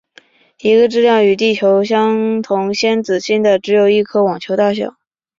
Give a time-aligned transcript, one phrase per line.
[0.59, 4.95] 一个质量与地球相同先子星的只有一颗网球大小。